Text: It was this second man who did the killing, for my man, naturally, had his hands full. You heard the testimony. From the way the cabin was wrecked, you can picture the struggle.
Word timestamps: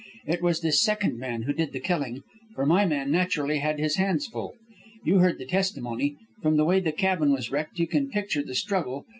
It 0.25 0.41
was 0.41 0.61
this 0.61 0.81
second 0.81 1.19
man 1.19 1.43
who 1.43 1.53
did 1.53 1.73
the 1.73 1.79
killing, 1.79 2.23
for 2.55 2.65
my 2.65 2.87
man, 2.87 3.11
naturally, 3.11 3.59
had 3.59 3.77
his 3.79 3.97
hands 3.97 4.25
full. 4.25 4.55
You 5.03 5.19
heard 5.19 5.37
the 5.37 5.45
testimony. 5.45 6.17
From 6.41 6.57
the 6.57 6.65
way 6.65 6.79
the 6.79 6.91
cabin 6.91 7.31
was 7.31 7.51
wrecked, 7.51 7.77
you 7.77 7.85
can 7.85 8.09
picture 8.09 8.41
the 8.41 8.55
struggle. 8.55 9.05